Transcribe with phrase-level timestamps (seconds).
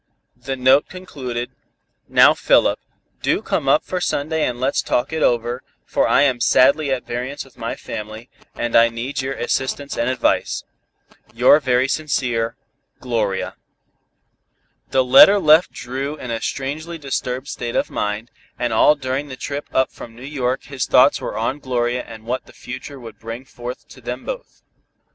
[0.35, 1.51] The note concluded:
[2.07, 2.79] "Now, Philip,
[3.21, 7.05] do come up for Sunday and let's talk it over, for I am sadly at
[7.05, 10.63] variance with my family, and I need your assistance and advice.
[11.35, 12.55] "Your very sincere,
[12.99, 13.57] "GLORIA."
[14.89, 19.35] The letter left Dru in a strangely disturbed state of mind, and all during the
[19.35, 23.19] trip up from New York his thoughts were on Gloria and what the future would
[23.19, 24.63] bring forth to them both.